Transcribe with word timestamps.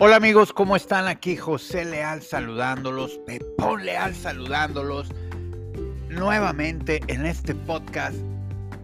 Hola 0.00 0.16
amigos, 0.16 0.52
¿cómo 0.52 0.74
están? 0.74 1.06
Aquí 1.06 1.36
José 1.36 1.84
Leal 1.84 2.20
saludándolos, 2.20 3.12
Pepón 3.26 3.84
Leal 3.84 4.12
saludándolos 4.12 5.08
nuevamente 6.08 7.00
en 7.06 7.24
este 7.24 7.54
podcast, 7.54 8.16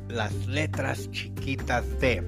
las 0.08 0.32
letras 0.46 1.10
chiquitas 1.10 1.98
de. 1.98 2.22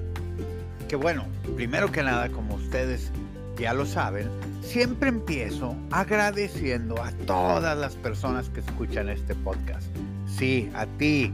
Que 0.89 0.97
bueno, 0.97 1.25
primero 1.55 1.93
que 1.93 2.03
nada, 2.03 2.27
como 2.27 2.55
ustedes 2.55 3.09
ya 3.57 3.73
lo 3.73 3.85
saben, 3.85 4.29
siempre 4.61 5.07
empiezo 5.07 5.77
agradeciendo 5.89 7.01
a 7.01 7.11
todas 7.25 7.77
las 7.77 7.95
personas 7.95 8.49
que 8.49 8.59
escuchan 8.59 9.07
este 9.07 9.33
podcast. 9.33 9.87
Sí, 10.27 10.69
a 10.75 10.85
ti, 10.97 11.31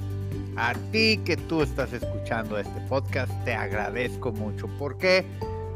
a 0.56 0.76
ti 0.92 1.20
que 1.26 1.36
tú 1.36 1.64
estás 1.64 1.94
escuchando 1.94 2.60
este 2.60 2.80
podcast, 2.82 3.32
te 3.44 3.56
agradezco 3.56 4.32
mucho. 4.32 4.68
¿Por 4.78 5.00
qué? 5.00 5.26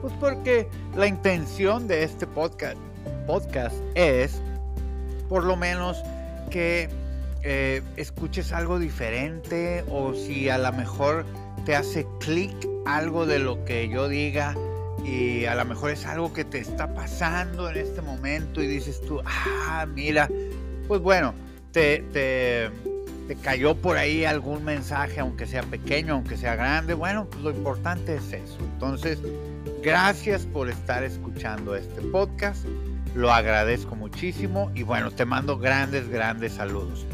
Pues 0.04 0.14
porque 0.20 0.68
la 0.98 1.08
intención 1.08 1.88
de 1.88 2.04
este 2.04 2.28
podcast, 2.28 2.76
podcast 3.26 3.74
es 3.96 4.42
por 5.30 5.46
lo 5.46 5.56
menos 5.56 6.04
que 6.52 6.90
eh, 7.42 7.82
escuches 7.96 8.52
algo 8.52 8.80
diferente 8.80 9.86
o 9.90 10.14
si 10.14 10.50
a 10.50 10.58
lo 10.58 10.74
mejor 10.74 11.26
te 11.66 11.74
hace 11.78 12.06
clic 12.20 12.54
algo 12.86 13.26
de 13.26 13.40
lo 13.40 13.64
que 13.64 13.88
yo 13.88 14.10
diga 14.10 14.58
y 15.06 15.46
a 15.46 15.56
lo 15.56 15.64
mejor 15.64 15.92
es 15.92 16.06
algo 16.06 16.34
que 16.34 16.44
te 16.44 16.60
está 16.60 16.94
pasando 16.94 17.70
en 17.70 17.78
este 17.78 18.02
momento 18.02 18.62
y 18.62 18.68
dices 18.68 19.00
tú, 19.08 19.22
ah, 19.26 19.86
mira, 19.88 20.30
pues 20.86 21.00
bueno, 21.00 21.34
te, 21.72 22.00
te 22.12 22.70
te 23.28 23.36
cayó 23.38 23.76
por 23.76 23.98
ahí 23.98 24.26
algún 24.26 24.64
mensaje, 24.66 25.20
aunque 25.20 25.46
sea 25.46 25.64
pequeño, 25.64 26.16
aunque 26.16 26.36
sea 26.36 26.56
grande, 26.56 26.94
bueno, 26.94 27.26
pues 27.30 27.42
lo 27.42 27.52
importante 27.52 28.16
es 28.16 28.34
eso. 28.34 28.58
Entonces, 28.60 29.20
gracias 29.84 30.46
por 30.46 30.70
estar 30.70 31.04
escuchando 31.04 31.76
este 31.76 32.02
podcast, 32.04 32.66
lo 33.16 33.34
agradezco 33.34 33.96
muchísimo 33.96 34.72
y 34.74 34.84
bueno, 34.84 35.12
te 35.12 35.26
mando 35.26 35.58
grandes, 35.58 36.08
grandes 36.08 36.54
saludos. 36.54 37.06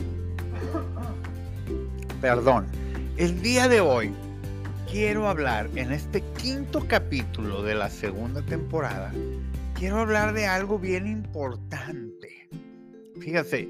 Perdón, 2.22 2.68
el 3.18 3.42
día 3.42 3.68
de 3.68 3.82
hoy 3.82 4.14
quiero 4.90 5.28
hablar 5.28 5.68
en 5.76 5.92
este 5.92 6.22
quinto 6.38 6.86
capítulo 6.88 7.64
de 7.64 7.74
la 7.74 7.90
segunda 7.90 8.44
temporada, 8.44 9.12
quiero 9.74 10.02
hablar 10.02 10.34
de 10.34 10.46
algo 10.46 10.78
bien 10.78 11.08
importante. 11.08 12.48
Fíjate, 13.20 13.68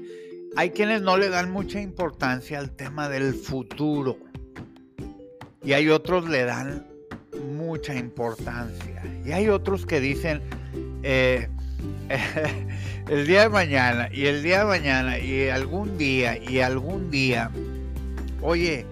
hay 0.56 0.70
quienes 0.70 1.00
no 1.00 1.16
le 1.16 1.30
dan 1.30 1.50
mucha 1.50 1.80
importancia 1.80 2.58
al 2.58 2.70
tema 2.72 3.08
del 3.08 3.32
futuro 3.32 4.18
y 5.64 5.72
hay 5.72 5.88
otros 5.88 6.28
le 6.28 6.44
dan 6.44 6.89
mucha 7.70 7.94
importancia 7.94 9.00
y 9.24 9.30
hay 9.30 9.48
otros 9.48 9.86
que 9.86 10.00
dicen 10.00 10.42
eh, 11.04 11.48
el 13.08 13.26
día 13.28 13.42
de 13.42 13.48
mañana 13.48 14.08
y 14.12 14.26
el 14.26 14.42
día 14.42 14.60
de 14.60 14.64
mañana 14.64 15.18
y 15.18 15.48
algún 15.48 15.96
día 15.96 16.36
y 16.36 16.58
algún 16.58 17.12
día 17.12 17.48
oye 18.42 18.84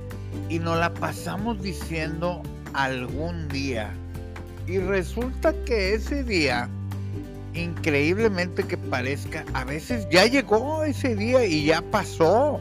y 0.49 0.61
nos 0.61 0.79
la 0.79 0.95
pasamos 0.95 1.61
diciendo 1.61 2.41
algún 2.73 3.49
día 3.49 3.91
y 4.69 4.79
resulta 4.79 5.53
que 5.65 5.95
ese 5.95 6.23
día 6.23 6.69
increíblemente 7.55 8.63
que 8.63 8.77
parezca, 8.77 9.45
a 9.55 9.65
veces 9.65 10.07
ya 10.11 10.27
llegó 10.27 10.85
ese 10.85 11.17
día 11.17 11.45
y 11.45 11.65
ya 11.65 11.83
pasó. 11.83 12.61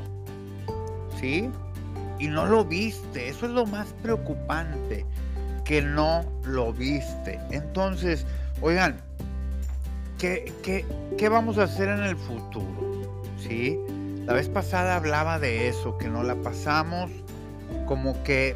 ¿Sí? 1.20 1.50
Y 2.20 2.28
no 2.28 2.46
lo 2.46 2.66
viste. 2.66 3.28
Eso 3.28 3.46
es 3.46 3.52
lo 3.52 3.66
más 3.66 3.88
preocupante, 4.02 5.06
que 5.68 5.82
no 5.82 6.24
lo 6.46 6.72
viste. 6.72 7.40
Entonces, 7.52 8.26
oigan, 8.62 8.96
¿qué, 10.18 10.54
qué, 11.18 11.30
vamos 11.30 11.58
a 11.58 11.64
hacer 11.64 11.90
en 11.90 12.04
el 12.04 12.16
futuro? 12.16 13.22
¿Sí? 13.38 13.78
La 14.26 14.34
vez 14.34 14.48
pasada 14.48 14.96
hablaba 14.96 15.40
de 15.40 15.68
eso, 15.68 15.98
que 15.98 16.08
no 16.08 16.24
la 16.24 16.36
pasamos 16.36 17.12
como 17.86 18.24
que 18.24 18.56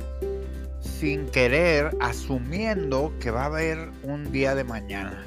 sin 0.79 1.27
querer, 1.27 1.95
asumiendo 1.99 3.13
que 3.19 3.29
va 3.29 3.43
a 3.43 3.45
haber 3.47 3.89
un 4.03 4.31
día 4.31 4.55
de 4.55 4.63
mañana 4.63 5.25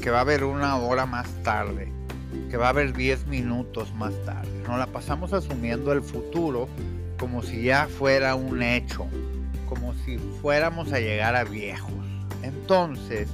que 0.00 0.10
va 0.10 0.18
a 0.18 0.22
haber 0.22 0.42
una 0.44 0.76
hora 0.76 1.06
más 1.06 1.28
tarde, 1.44 1.92
que 2.50 2.56
va 2.56 2.66
a 2.66 2.70
haber 2.70 2.92
10 2.92 3.26
minutos 3.28 3.94
más 3.94 4.12
tarde. 4.26 4.50
Nos 4.66 4.78
la 4.78 4.86
pasamos 4.88 5.32
asumiendo 5.32 5.92
el 5.92 6.02
futuro 6.02 6.68
como 7.18 7.40
si 7.42 7.62
ya 7.62 7.86
fuera 7.86 8.34
un 8.34 8.62
hecho, 8.62 9.06
como 9.72 9.94
si 10.04 10.18
fuéramos 10.42 10.92
a 10.92 11.00
llegar 11.00 11.34
a 11.34 11.44
viejos. 11.44 11.90
Entonces, 12.42 13.26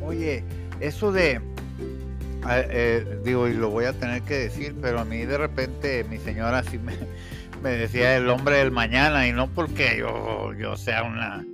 oye, 0.00 0.44
eso 0.78 1.10
de, 1.10 1.40
eh, 2.48 3.20
digo, 3.24 3.48
y 3.48 3.54
lo 3.54 3.70
voy 3.70 3.86
a 3.86 3.92
tener 3.92 4.22
que 4.22 4.34
decir, 4.34 4.76
pero 4.80 5.00
a 5.00 5.04
mí 5.04 5.24
de 5.24 5.36
repente 5.36 6.04
mi 6.08 6.18
señora 6.18 6.62
sí 6.62 6.78
me, 6.78 6.94
me 7.62 7.70
decía 7.70 8.16
el 8.16 8.28
hombre 8.28 8.58
del 8.58 8.70
mañana 8.70 9.26
y 9.26 9.32
no 9.32 9.48
porque 9.48 9.96
yo, 9.98 10.52
yo 10.54 10.76
sea 10.76 11.02
una 11.02 11.44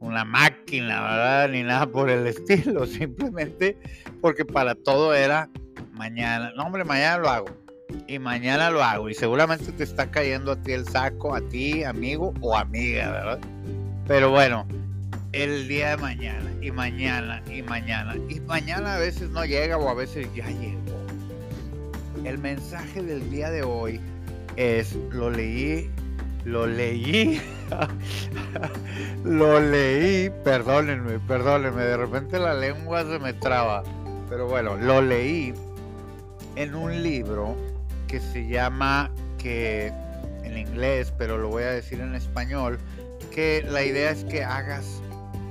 una 0.00 0.24
máquina, 0.24 1.00
¿verdad? 1.00 1.48
Ni 1.50 1.62
nada 1.62 1.86
por 1.86 2.10
el 2.10 2.26
estilo, 2.26 2.86
simplemente 2.88 3.78
porque 4.20 4.44
para 4.44 4.74
todo 4.74 5.14
era 5.14 5.48
mañana. 5.92 6.52
No, 6.56 6.64
hombre, 6.64 6.82
mañana 6.82 7.18
lo 7.18 7.30
hago. 7.30 7.61
Y 8.06 8.18
mañana 8.18 8.70
lo 8.70 8.82
hago. 8.82 9.08
Y 9.08 9.14
seguramente 9.14 9.72
te 9.72 9.84
está 9.84 10.10
cayendo 10.10 10.52
a 10.52 10.56
ti 10.56 10.72
el 10.72 10.86
saco, 10.86 11.34
a 11.34 11.40
ti, 11.40 11.84
amigo 11.84 12.34
o 12.40 12.56
amiga, 12.56 13.10
¿verdad? 13.10 13.38
Pero 14.06 14.30
bueno, 14.30 14.66
el 15.32 15.68
día 15.68 15.90
de 15.90 15.96
mañana, 15.98 16.50
y 16.60 16.70
mañana, 16.70 17.42
y 17.50 17.62
mañana. 17.62 18.16
Y 18.28 18.40
mañana 18.40 18.94
a 18.94 18.98
veces 18.98 19.30
no 19.30 19.44
llega 19.44 19.76
o 19.76 19.88
a 19.88 19.94
veces 19.94 20.28
ya 20.34 20.46
llegó. 20.48 20.80
El 22.24 22.38
mensaje 22.38 23.02
del 23.02 23.30
día 23.30 23.50
de 23.50 23.62
hoy 23.62 24.00
es, 24.56 24.94
lo 25.10 25.30
leí 25.30 25.90
lo 26.44 26.66
leí, 26.66 27.40
lo 29.24 29.60
leí, 29.60 30.30
perdónenme, 30.44 31.18
perdónenme, 31.20 31.82
de 31.82 31.96
repente 31.96 32.38
la 32.38 32.54
lengua 32.54 33.04
se 33.04 33.18
me 33.18 33.32
traba, 33.32 33.82
pero 34.28 34.48
bueno, 34.48 34.76
lo 34.76 35.00
leí 35.00 35.54
en 36.56 36.74
un 36.74 37.02
libro 37.02 37.56
que 38.12 38.20
se 38.20 38.46
llama, 38.46 39.10
que 39.38 39.90
en 40.44 40.58
inglés, 40.58 41.14
pero 41.16 41.38
lo 41.38 41.48
voy 41.48 41.62
a 41.62 41.70
decir 41.70 41.98
en 41.98 42.14
español, 42.14 42.78
que 43.34 43.64
la 43.66 43.82
idea 43.84 44.10
es 44.10 44.24
que 44.24 44.44
hagas 44.44 45.00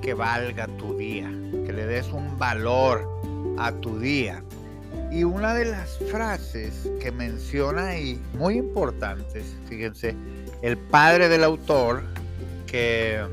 que 0.03 0.13
valga 0.13 0.67
tu 0.77 0.95
día, 0.95 1.27
que 1.65 1.73
le 1.73 1.87
des 1.87 2.09
un 2.09 2.37
valor 2.37 3.03
a 3.57 3.71
tu 3.71 3.99
día. 3.99 4.43
Y 5.11 5.23
una 5.23 5.55
de 5.55 5.65
las 5.65 5.97
frases 6.11 6.87
que 7.01 7.11
menciona 7.11 7.87
ahí, 7.87 8.21
muy 8.37 8.57
importantes, 8.57 9.55
fíjense, 9.67 10.15
el 10.61 10.77
padre 10.77 11.29
del 11.29 11.43
autor, 11.43 12.03
que 12.67 13.25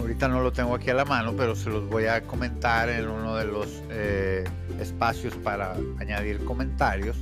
ahorita 0.00 0.26
no 0.26 0.40
lo 0.40 0.52
tengo 0.52 0.74
aquí 0.74 0.90
a 0.90 0.94
la 0.94 1.04
mano, 1.04 1.34
pero 1.36 1.54
se 1.54 1.70
los 1.70 1.88
voy 1.88 2.06
a 2.06 2.22
comentar 2.22 2.88
en 2.88 3.08
uno 3.08 3.36
de 3.36 3.44
los 3.44 3.68
eh, 3.90 4.42
espacios 4.80 5.32
para 5.36 5.76
añadir 6.00 6.44
comentarios, 6.44 7.16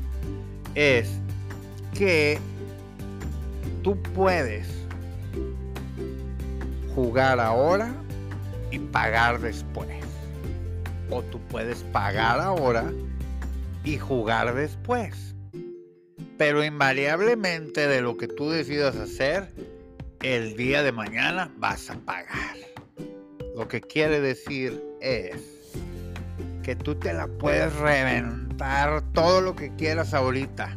es 0.79 1.11
que 1.93 2.39
tú 3.83 4.01
puedes 4.15 4.69
jugar 6.95 7.41
ahora 7.41 7.93
y 8.71 8.79
pagar 8.79 9.41
después. 9.41 9.89
O 11.11 11.21
tú 11.23 11.41
puedes 11.49 11.79
pagar 11.93 12.39
ahora 12.39 12.93
y 13.83 13.99
jugar 13.99 14.55
después. 14.55 15.35
Pero 16.37 16.63
invariablemente 16.63 17.89
de 17.89 18.01
lo 18.01 18.17
que 18.17 18.29
tú 18.29 18.49
decidas 18.49 18.95
hacer, 18.95 19.49
el 20.23 20.57
día 20.57 20.85
de 20.85 20.93
mañana 20.93 21.53
vas 21.57 21.91
a 21.91 21.95
pagar. 21.95 22.57
Lo 23.57 23.67
que 23.67 23.81
quiere 23.81 24.21
decir 24.21 24.81
es 25.01 25.73
que 26.63 26.77
tú 26.77 26.95
te 26.95 27.13
la 27.13 27.27
puedes 27.27 27.75
reventar 27.75 28.48
todo 29.13 29.41
lo 29.41 29.55
que 29.55 29.71
quieras 29.77 30.15
ahorita. 30.15 30.77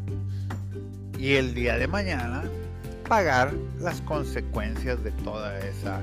Y 1.17 1.33
el 1.33 1.53
día 1.53 1.77
de 1.77 1.87
mañana 1.87 2.43
pagar 3.07 3.53
las 3.79 4.01
consecuencias 4.01 5.03
de 5.03 5.11
toda 5.23 5.57
esa 5.59 5.99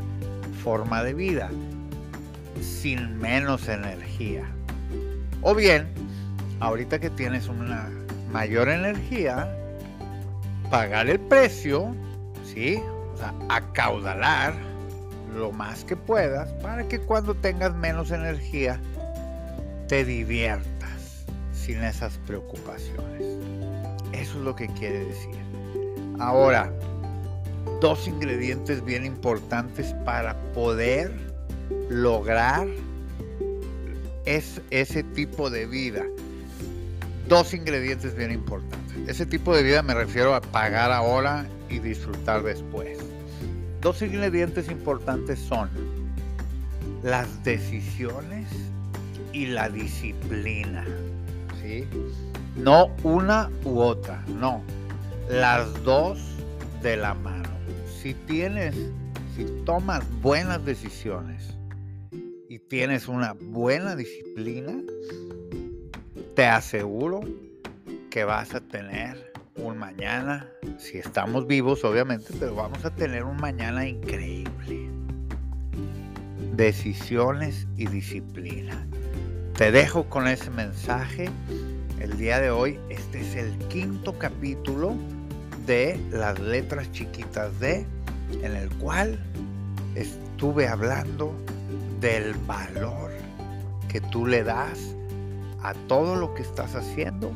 forma 0.62 1.02
de 1.02 1.14
vida 1.14 1.50
sin 2.60 3.18
menos 3.18 3.68
energía. 3.68 4.44
O 5.42 5.54
bien, 5.54 5.88
ahorita 6.60 6.98
que 6.98 7.10
tienes 7.10 7.48
una 7.48 7.88
mayor 8.32 8.68
energía, 8.68 9.48
pagar 10.70 11.08
el 11.08 11.20
precio, 11.20 11.94
¿sí? 12.44 12.80
O 13.14 13.16
sea, 13.16 13.32
acaudalar 13.48 14.54
lo 15.34 15.52
más 15.52 15.84
que 15.84 15.96
puedas 15.96 16.50
para 16.54 16.86
que 16.88 16.98
cuando 16.98 17.34
tengas 17.34 17.74
menos 17.74 18.10
energía 18.10 18.80
te 19.86 20.04
diviertas 20.04 20.77
sin 21.68 21.84
esas 21.84 22.16
preocupaciones. 22.26 23.22
Eso 24.14 24.38
es 24.38 24.44
lo 24.44 24.56
que 24.56 24.68
quiere 24.68 25.04
decir. 25.04 25.36
Ahora, 26.18 26.72
dos 27.82 28.08
ingredientes 28.08 28.82
bien 28.82 29.04
importantes 29.04 29.94
para 30.06 30.34
poder 30.54 31.12
lograr 31.90 32.66
es 34.24 34.62
ese 34.70 35.02
tipo 35.02 35.50
de 35.50 35.66
vida? 35.66 36.06
Dos 37.28 37.52
ingredientes 37.52 38.16
bien 38.16 38.32
importantes. 38.32 38.96
Ese 39.06 39.26
tipo 39.26 39.54
de 39.54 39.62
vida 39.62 39.82
me 39.82 39.92
refiero 39.92 40.34
a 40.34 40.40
pagar 40.40 40.90
ahora 40.90 41.46
y 41.68 41.80
disfrutar 41.80 42.44
después. 42.44 42.98
Dos 43.82 44.00
ingredientes 44.00 44.70
importantes 44.70 45.38
son 45.38 45.68
las 47.02 47.44
decisiones 47.44 48.48
y 49.34 49.46
la 49.46 49.68
disciplina. 49.68 50.86
¿Sí? 51.62 51.86
No 52.56 52.88
una 53.02 53.50
u 53.64 53.78
otra, 53.80 54.24
no. 54.28 54.62
Las 55.28 55.82
dos 55.84 56.18
de 56.82 56.96
la 56.96 57.14
mano. 57.14 57.48
Si 58.00 58.14
tienes, 58.14 58.74
si 59.36 59.44
tomas 59.64 60.04
buenas 60.20 60.64
decisiones 60.64 61.56
y 62.48 62.58
tienes 62.58 63.08
una 63.08 63.34
buena 63.34 63.96
disciplina, 63.96 64.72
te 66.34 66.46
aseguro 66.46 67.20
que 68.10 68.24
vas 68.24 68.54
a 68.54 68.60
tener 68.60 69.32
un 69.56 69.76
mañana, 69.76 70.48
si 70.78 70.98
estamos 70.98 71.46
vivos 71.46 71.84
obviamente, 71.84 72.32
pero 72.38 72.54
vamos 72.54 72.84
a 72.84 72.94
tener 72.94 73.24
un 73.24 73.36
mañana 73.36 73.86
increíble. 73.86 74.88
Decisiones 76.54 77.66
y 77.76 77.86
disciplina. 77.86 78.86
Te 79.58 79.72
dejo 79.72 80.04
con 80.04 80.28
ese 80.28 80.50
mensaje 80.50 81.28
el 81.98 82.16
día 82.16 82.38
de 82.38 82.48
hoy. 82.48 82.78
Este 82.90 83.22
es 83.22 83.34
el 83.34 83.58
quinto 83.66 84.16
capítulo 84.16 84.94
de 85.66 86.00
las 86.12 86.38
letras 86.38 86.92
chiquitas 86.92 87.58
de, 87.58 87.84
en 88.40 88.54
el 88.54 88.68
cual 88.76 89.18
estuve 89.96 90.68
hablando 90.68 91.34
del 92.00 92.34
valor 92.46 93.10
que 93.88 94.00
tú 94.00 94.28
le 94.28 94.44
das 94.44 94.94
a 95.64 95.74
todo 95.88 96.14
lo 96.14 96.34
que 96.34 96.42
estás 96.42 96.76
haciendo 96.76 97.32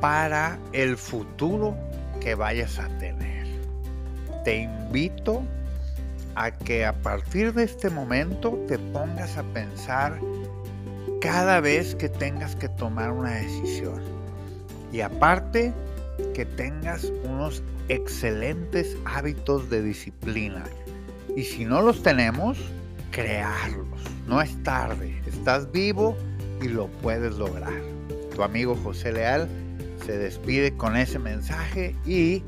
para 0.00 0.58
el 0.72 0.96
futuro 0.96 1.76
que 2.18 2.34
vayas 2.34 2.78
a 2.78 2.88
tener. 2.96 3.46
Te 4.42 4.56
invito 4.56 5.42
a 6.34 6.50
que 6.50 6.86
a 6.86 6.94
partir 6.94 7.52
de 7.52 7.64
este 7.64 7.90
momento 7.90 8.58
te 8.68 8.78
pongas 8.78 9.36
a 9.36 9.42
pensar 9.42 10.18
cada 11.22 11.60
vez 11.60 11.94
que 11.94 12.08
tengas 12.08 12.56
que 12.56 12.68
tomar 12.68 13.12
una 13.12 13.30
decisión. 13.36 14.02
Y 14.92 15.02
aparte, 15.02 15.72
que 16.34 16.44
tengas 16.44 17.12
unos 17.22 17.62
excelentes 17.88 18.96
hábitos 19.04 19.70
de 19.70 19.82
disciplina. 19.82 20.64
Y 21.36 21.44
si 21.44 21.64
no 21.64 21.80
los 21.80 22.02
tenemos, 22.02 22.58
crearlos. 23.12 24.00
No 24.26 24.42
es 24.42 24.60
tarde, 24.64 25.22
estás 25.24 25.70
vivo 25.70 26.16
y 26.60 26.66
lo 26.66 26.88
puedes 26.88 27.36
lograr. 27.36 27.80
Tu 28.34 28.42
amigo 28.42 28.76
José 28.82 29.12
Leal 29.12 29.48
se 30.04 30.18
despide 30.18 30.76
con 30.76 30.96
ese 30.96 31.20
mensaje 31.20 31.94
y 32.04 32.42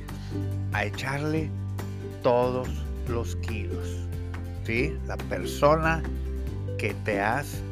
a 0.73 0.85
echarle 0.85 1.49
todos 2.25 2.69
los 3.09 3.37
kilos. 3.37 4.01
¿sí? 4.65 4.97
La 5.07 5.17
persona 5.17 6.03
que 6.77 6.93
te 7.05 7.21
has 7.21 7.63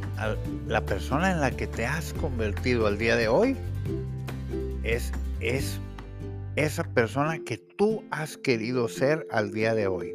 la 0.68 0.80
persona 0.82 1.32
en 1.32 1.40
la 1.40 1.50
que 1.50 1.66
te 1.66 1.86
has 1.86 2.12
convertido 2.14 2.86
al 2.86 2.98
día 2.98 3.16
de 3.16 3.28
hoy 3.28 3.56
es, 4.82 5.12
es 5.40 5.80
esa 6.56 6.84
persona 6.84 7.38
que 7.38 7.58
tú 7.58 8.04
has 8.10 8.36
querido 8.36 8.88
ser 8.88 9.26
al 9.30 9.52
día 9.52 9.74
de 9.74 9.86
hoy. 9.86 10.14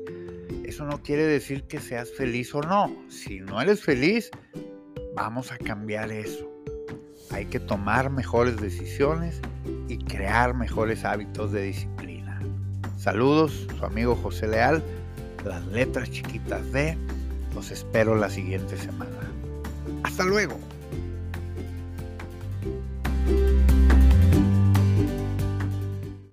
Eso 0.63 0.85
no 0.85 1.01
quiere 1.01 1.25
decir 1.25 1.63
que 1.63 1.79
seas 1.79 2.11
feliz 2.11 2.53
o 2.53 2.61
no. 2.61 2.95
Si 3.09 3.39
no 3.39 3.61
eres 3.61 3.83
feliz, 3.83 4.29
vamos 5.15 5.51
a 5.51 5.57
cambiar 5.57 6.11
eso. 6.11 6.49
Hay 7.31 7.45
que 7.45 7.59
tomar 7.59 8.09
mejores 8.09 8.57
decisiones 8.57 9.41
y 9.87 9.97
crear 9.97 10.53
mejores 10.53 11.03
hábitos 11.03 11.51
de 11.51 11.63
disciplina. 11.63 12.39
Saludos, 12.97 13.67
su 13.77 13.85
amigo 13.85 14.15
José 14.15 14.47
Leal, 14.47 14.83
las 15.45 15.65
letras 15.67 16.09
chiquitas 16.11 16.71
de, 16.71 16.97
los 17.53 17.71
espero 17.71 18.15
la 18.15 18.29
siguiente 18.29 18.77
semana. 18.77 19.36
Hasta 20.17 20.25
luego. 20.31 20.66